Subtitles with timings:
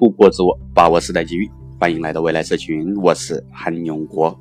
[0.00, 1.46] 突破自我，把握时代机遇。
[1.78, 4.34] 欢迎来到未来社群，我是韩永国。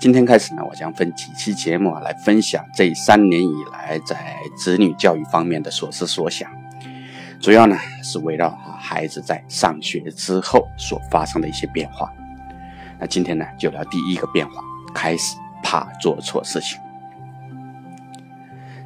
[0.00, 4.16] 今天开始呢，我将分几期节目来分享这三年以来在
[4.56, 6.50] 子女教育方面的所思所想，
[7.38, 8.48] 主要呢是围绕
[8.80, 12.10] 孩子在上学之后所发生的一些变化。
[12.98, 16.80] 那今天呢，就聊第一个变化，开始怕做错事情。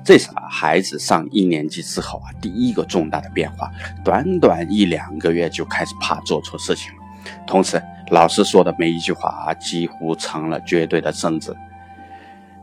[0.08, 3.70] 这是啊，孩子上一年级之后啊，第一个重大的变化。
[4.02, 7.02] 短短一两个月就开始怕做错事情了，
[7.46, 7.78] 同时
[8.10, 11.54] 老师说的每一句话啊，几乎成了绝对的圣旨。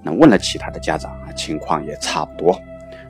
[0.01, 2.59] 那问了其他的家长啊，情况也差不多。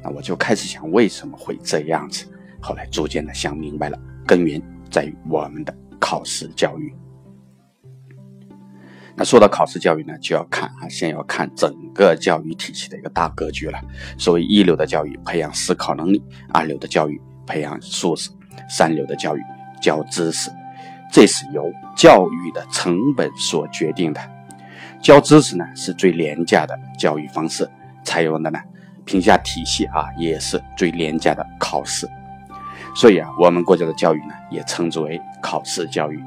[0.03, 2.25] 那我就开始想，为什么会这样子？
[2.61, 6.93] 后来逐渐的想明白了，根源在于我们的考试教育。
[9.17, 13.79] 那说到考试教育呢，就要看啊，先要看整个教育体系的一个大格局了。
[14.17, 16.21] 所谓一流的教育，培养思考能力；
[16.53, 18.29] 二流的教育，培养素质；
[18.69, 19.41] 三流的教育，
[19.81, 20.51] 教知识。
[21.11, 24.19] 这是由教育的成本所决定的。
[25.01, 27.69] 教知识呢，是最廉价的教育方式，
[28.03, 28.59] 采用的呢
[29.05, 32.05] 评价体系啊，也是最廉价的考试。
[32.93, 36.21] 所以啊，我们国家的教育呢，也称之为考试教育。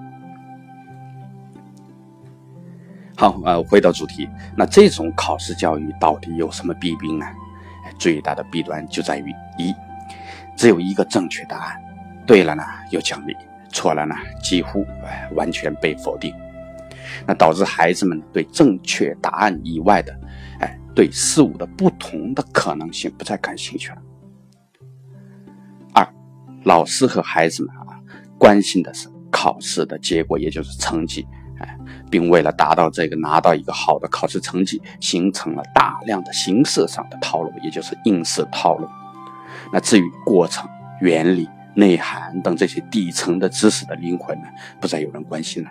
[3.20, 7.26] 好，呃，回到主题，那这种考试教育到底有什么弊病呢？
[7.98, 9.74] 最大的弊端就在于一，
[10.56, 11.76] 只有一个正确答案，
[12.24, 13.36] 对了呢有奖励，
[13.72, 16.32] 错了呢几乎哎完全被否定，
[17.26, 20.16] 那导致孩子们对正确答案以外的，
[20.60, 23.98] 哎对事物的不同的可能性不再感兴趣了。
[25.92, 26.08] 二，
[26.62, 27.98] 老师和孩子们啊
[28.38, 31.26] 关心的是考试的结果，也就是成绩。
[31.58, 31.76] 哎，
[32.10, 38.88] 并为了达到这个拿到一个好的考试成绩，形成了大量的形式上的套路，也就是应试套路。
[39.72, 40.68] 那至于过程、
[41.00, 44.48] 原理、内涵等这些底层的知识的灵魂呢，
[44.80, 45.70] 不再有人关心了。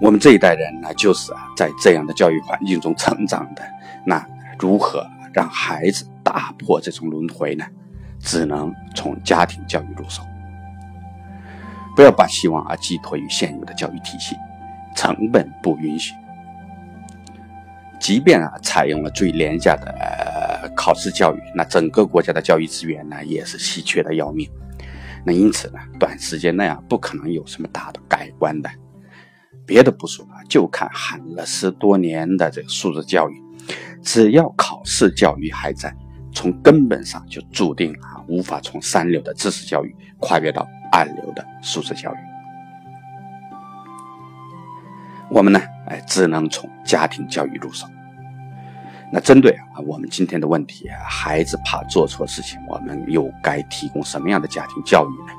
[0.00, 3.62] 我们这一代人呢，就是啊，在这样的教育环境中成长的。
[4.04, 4.24] 那
[4.58, 7.64] 如何让孩子打破这种轮回呢？
[8.18, 10.22] 只能从家庭教育入手。
[11.96, 14.36] 不要把希望啊寄托于现有的教育体系，
[14.94, 16.14] 成本不允许。
[17.98, 24.46] 即便啊采用了最廉价的呃考试教育，那整个国家的教育资源呢也是稀缺的要命。
[25.24, 28.70] 那因此呢，短时间内啊不可能有什么大的改观的。
[29.64, 33.42] 别的不说啊，就看喊了十多年的这个素质教育，
[34.02, 35.92] 只要考试教育还在，
[36.32, 40.68] 从根本上就注定啊无法从三流的知识教育跨越到。
[40.92, 42.18] 暗流的素质教育，
[45.28, 47.86] 我们呢，哎，只能从家庭教育入手。
[49.12, 55.32] 那针对啊，我们今天的问题，孩子怕做错事情，我们又该提供什么样的家庭教育呢？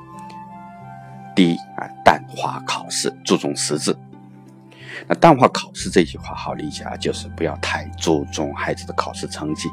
[1.34, 3.94] 第一啊，淡化考试，注重实质。
[5.06, 9.68] 那淡化考试这句话好理解啊，就是不要太注重孩子的考试成绩。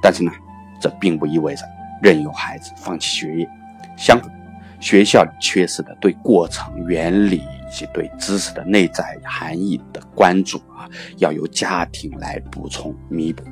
[0.00, 0.32] 但是呢，
[0.80, 1.66] 这并不意味着
[2.00, 3.48] 任由孩子放弃学业，
[3.96, 4.43] 相反。
[4.80, 13.44] 学校缺失的对过程、原理以及对知识的内在含义的关注啊，要由家庭来补充弥补。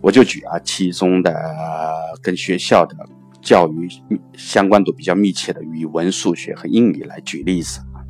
[0.00, 1.34] 我就举啊其中的
[2.22, 2.96] 跟学校的
[3.42, 3.88] 教育
[4.34, 8.00] 相关度比较密切的语文、数学和英语来举例子啊。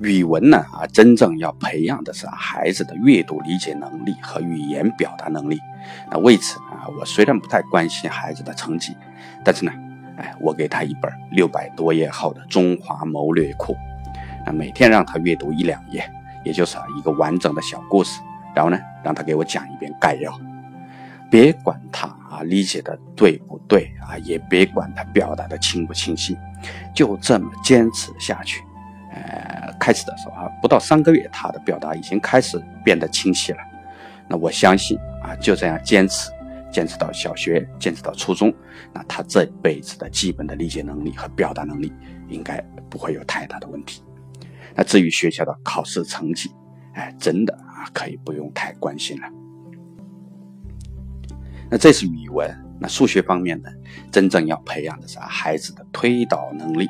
[0.00, 5.58] 语文呢啊，真正要培养的是孩子的阅读理解能力和语言表达能力。
[6.12, 6.60] 那为此，
[6.98, 8.96] 我虽然不太关心孩子的成绩。
[9.44, 9.72] 但是呢，
[10.16, 13.74] 哎，我给他一本六百多页厚的《中华谋略库》，
[14.44, 16.08] 那每天让他阅读一两页，
[16.44, 18.20] 也就是一个完整的小故事，
[18.54, 20.32] 然后呢，让他给我讲一遍概要，
[21.30, 26.36] 别管他啊理解的对不对啊，也别管他表达的清不清晰，
[26.94, 28.62] 就这么坚持下去。
[29.12, 33.58] 呃，开始的时候啊，不到三个月，他的表达已经开始变得清晰了。
[34.26, 36.30] 那我相信啊，就这样坚持。
[36.72, 38.52] 坚持到小学，坚持到初中，
[38.92, 41.92] 那他这辈子的基本的理解能力和表达能力
[42.28, 42.60] 应该
[42.90, 44.02] 不会有太大的问题。
[44.74, 46.50] 那至于学校的考试成绩，
[46.94, 49.28] 哎，真的啊，可以不用太关心了。
[51.70, 52.48] 那这是语文，
[52.80, 53.68] 那数学方面呢，
[54.10, 56.88] 真正要培养的是孩子的推导能力，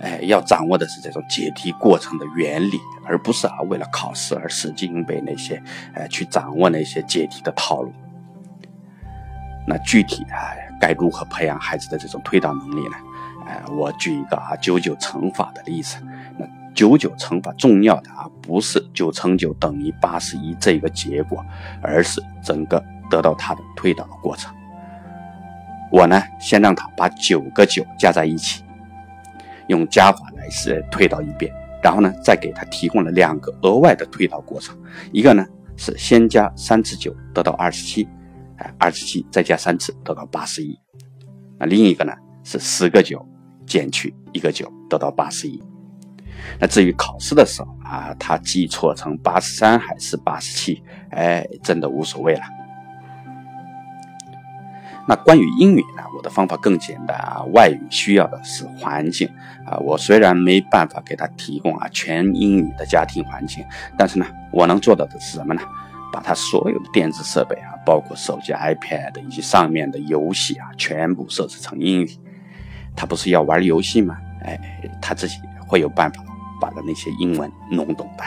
[0.00, 5.62] 哎，要掌握的是这种解题过程的原理，而不是啊为了考试而死记硬背那些，
[5.94, 7.92] 哎，去掌握那些解题的套路。
[9.66, 12.96] 那具体啊，该如何培养孩子的这种推导能力呢？
[13.46, 15.96] 哎，我举一个啊九九乘法的例子。
[16.38, 21.44] 那九九乘法重要的啊，不是九乘九等于八十一这个结果，
[21.80, 24.54] 而是整个得到它的推导的过程。
[25.90, 28.64] 我呢，先让他把九个九加在一起，
[29.68, 31.50] 用加法来是推导一遍，
[31.82, 34.76] 然后呢，再给他提供了两个额外的推导过程，
[35.12, 35.46] 一个呢
[35.76, 38.08] 是先加三次九得到二十七，
[38.58, 40.78] 哎，二十七再加三次得到八十一，
[41.58, 42.12] 那另一个呢
[42.44, 43.24] 是十个九
[43.66, 45.62] 减去一个九得到八十一。
[46.60, 52.42] 那至于考试的时候啊，他记错成八十三还是八十七，哎，真的无所谓了。
[55.08, 57.44] 那关于英语呢，我的方法更简单啊。
[57.54, 59.28] 外语需要的是环境
[59.64, 59.78] 啊。
[59.78, 63.64] 我虽然没办法给他提供啊全英语的家庭环境，
[63.96, 65.62] 但是呢，我能做到的是什么呢？
[66.12, 72.10] 把他所有的电子设备啊，包括手机、iPad 以及上面的游戏啊，全部设置成英语。
[72.94, 74.16] 他不是要玩游戏吗？
[74.42, 74.58] 哎，
[75.02, 76.24] 他自己会有办法
[76.60, 78.24] 把的那些英文弄懂的。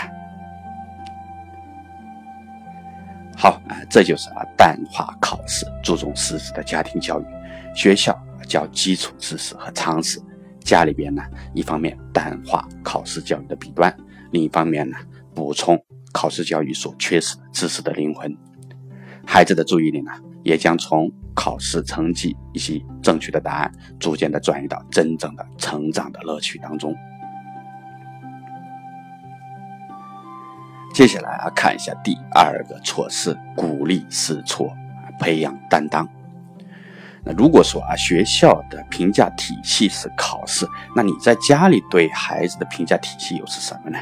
[3.35, 7.25] 好啊，这就是啊淡化考试，注重实质的家庭教育。
[7.73, 8.17] 学校
[8.47, 10.21] 教基础知识和常识，
[10.59, 11.23] 家里边呢，
[11.53, 13.95] 一方面淡化考试教育的弊端，
[14.31, 14.97] 另一方面呢，
[15.33, 15.81] 补充
[16.11, 18.35] 考试教育所缺失的知识的灵魂。
[19.25, 20.11] 孩子的注意力呢，
[20.44, 26.95] 也将从考试成绩以及正确的答案，逐渐的转移到真正的成长的乐趣当中。
[30.94, 34.75] 接下来啊，看一下第二个措施：鼓励试错，
[35.19, 36.07] 培养担当。
[37.23, 44.00] 那如果说啊，学校的评价体系是考试，那你在家里对孩子的评价体系又是什么呢？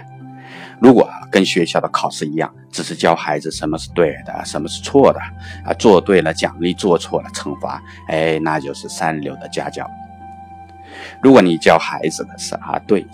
[0.79, 5.19] 如果，跟学校的考试一样，只是教孩子什么是对的，什么是错的
[5.65, 9.89] 啊，做对了奖励，做错了惩罚，哎，那就是三流的家教。
[11.21, 13.05] 如果你教孩子的是啊，对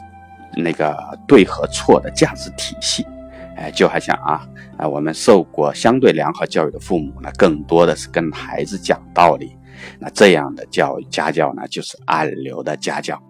[0.56, 3.06] 那个对和错的价值体系。
[3.56, 4.42] 哎，就好像啊，
[4.77, 9.56] 啊，我们受过相对良好教育的父母呢，更多的是跟孩子讲道理。
[10.00, 13.21] 那这样的教育家教呢，就是二流的家教。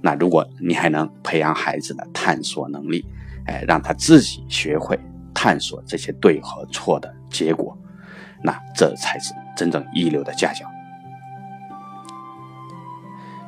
[0.00, 3.04] 那如果你还能培养孩子的探索能力，
[3.46, 4.98] 哎，让他自己学会
[5.34, 7.76] 探索这些对和错的结果，
[8.42, 10.66] 那这才是真正一流的家教。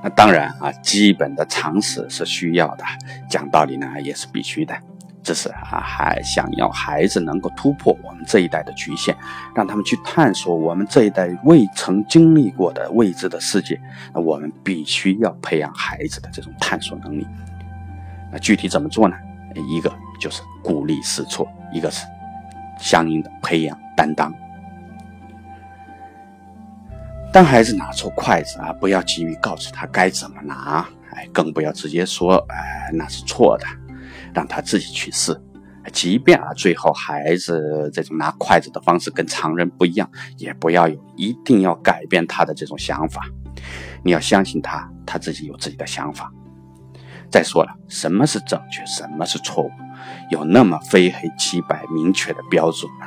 [0.02, 2.84] 那当然啊，基本的常识是需要的，
[3.28, 4.74] 讲道理呢也是必须的。
[5.20, 9.14] 这是啊，还想要孩子能够突破我们这一代的局限，
[9.54, 13.78] 让他们去探索我们这一代未曾经历过的未知的世界。
[14.14, 17.26] 那我们必须要培养孩子的这种探索能力。
[18.30, 19.16] 那具体怎么做呢？
[19.60, 22.06] 一个就是鼓励试错，一个是
[22.78, 24.32] 相应的培养担当。
[27.32, 33.66] 当孩子拿错筷子啊，不要急于告诉他该怎么拿，哎，更不要直接说，哎，那是错的。
[34.34, 35.38] 让他自己去试，
[35.92, 43.22] 即便啊，最后孩子这种拿筷子的方式跟常人不一样，也不要有一定要改变他的这种想法。
[44.04, 46.30] 你要相信他，他自己有自己的想法。
[47.30, 49.70] 再说了，什么是正确，什么是错误，
[50.30, 53.06] 有那么非黑即白明确的标准吗？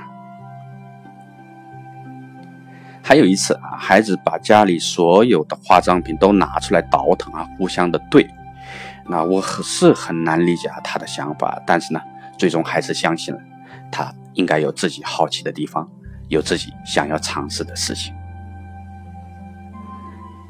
[3.04, 8.30] 还有一次啊，孩子把家里所有的化妆品都拿出来倒腾啊，互相的对。
[9.08, 12.00] 那我是很难理解他的想法，但是呢，
[12.38, 13.42] 最终还是相信了
[13.92, 15.90] 他应该有自己好奇的地方，
[16.30, 18.14] 有自己想要尝试的事情。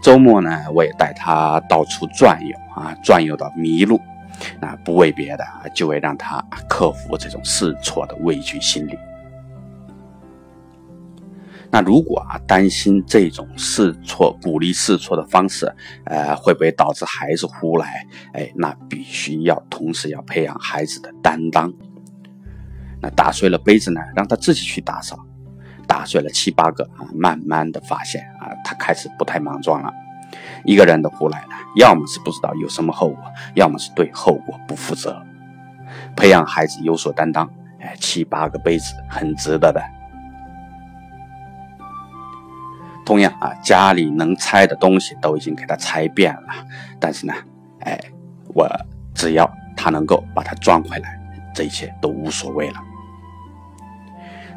[0.02, 4.02] 周末呢，我也带他到处转悠啊，转悠到迷路，
[4.60, 8.98] 那不为别的，就为让他克服这种试错的畏惧心理。
[11.74, 15.74] 那如果啊担心这种试错、鼓励试错的方式，
[16.06, 18.06] 呃，会不会导致孩子胡来？
[18.34, 21.72] 哎，那必须要同时要培养孩子的担当。
[23.00, 25.18] 那打碎了杯子呢，让他自己去打扫。
[25.92, 29.94] 打碎了七八个啊，慢慢的发现啊，他开始不太莽撞了。
[30.64, 33.22] 一个人的胡来呢，要么是不知道有什么后果，
[33.56, 35.22] 要么是对后果不负责。
[36.16, 37.46] 培养孩子有所担当，
[37.82, 39.84] 哎，七八个杯子很值得的。
[43.06, 46.66] 同样啊，家里能拆的东西都已经给他拆遍了，
[47.02, 47.34] 但是呢，
[47.82, 48.00] 哎，
[48.56, 48.66] 我
[49.14, 51.20] 只要他能够把它装回来，
[51.54, 52.76] 这一切都无所谓了。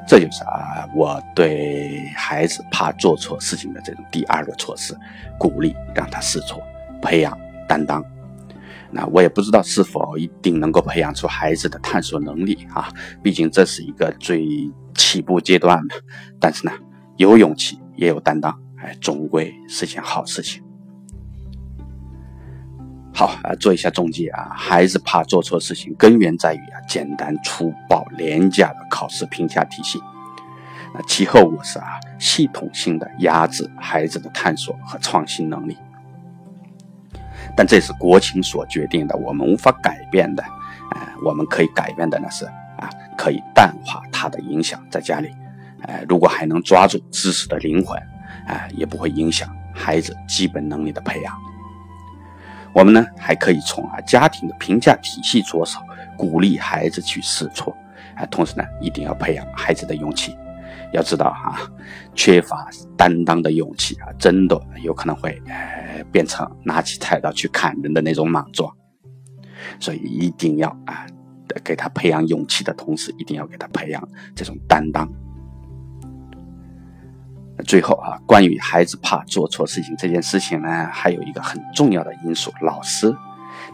[0.07, 4.97] 这就是啊，我对孩子怕做错事情的这种第二个措施，
[5.39, 6.63] 鼓励让他试错，
[7.01, 8.05] 培养担当。
[8.91, 12.93] 那我也不知道是否一定能够培养出孩子的探索能力啊，
[13.23, 14.47] 毕竟这是一个最
[14.95, 15.95] 起步阶段嘛。
[16.41, 16.73] 但是呢，
[17.17, 17.79] 有勇气。
[17.97, 20.63] 也有担当，哎，总归是件好事情。
[23.16, 30.00] 好啊，做一下总结啊，孩子怕做错事情，根源在于啊简单粗暴廉价的考试评价体系。
[30.92, 35.76] 那其后果是啊，系统性的压制孩子的探索和创新能力。
[37.56, 40.42] 但这是国情所决定的，我们无法改变的。
[40.90, 42.44] 哎，我们可以改变的呢是
[42.78, 45.30] 啊，可以淡化它的影响，在家里，
[45.83, 47.97] 哎，如果还能抓住知识的灵魂，
[48.49, 51.44] 哎，也不会影响孩子基本能力的培养。
[52.75, 55.78] 我们呢，还可以从啊家庭的评价体系着手，
[56.16, 57.75] 鼓励孩子去试错，
[58.16, 60.37] 啊，同时呢，一定要培养孩子的勇气。
[60.93, 61.59] 要知道哈，
[62.14, 68.73] 缺乏担当的勇气啊，真的有可能会呃变成拿起菜刀去砍人的那种莽撞。
[69.81, 71.07] 所以一定要啊，
[71.64, 75.09] 给他培养勇气的同时，一定要给他培养这种担当。
[77.63, 83.15] 最后啊，关于孩子怕做错事情这件事情呢，还有一个很重要的因素，老师。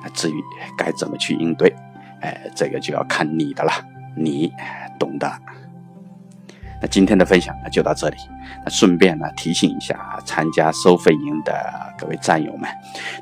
[0.03, 0.35] 那至于
[0.79, 1.75] 该怎么去应对，
[2.21, 3.73] 哎，这个就要看你的了，
[4.17, 4.53] 你
[4.99, 5.31] 懂的。
[6.83, 8.17] 那今天的分享呢就到这里。
[8.65, 11.53] 那顺便呢提醒一下啊参加收费营的
[11.99, 12.71] 各位战友们，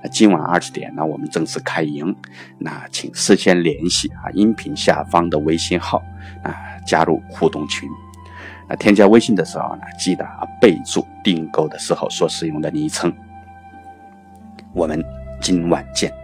[0.02, 2.14] 那今晚二十点呢我们正式开营，
[2.58, 6.02] 那请事先联系啊音频下方的微信号
[6.42, 6.54] 啊
[6.86, 7.88] 加入互动群。
[8.68, 13.12] 那添加微信的时候呢记得啊备注订购的时候所使用的昵称。
[14.72, 15.02] 我们
[15.40, 16.17] 今晚见。